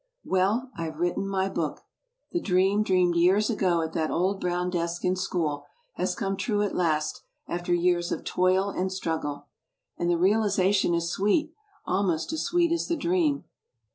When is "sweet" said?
11.11-11.53, 12.43-12.71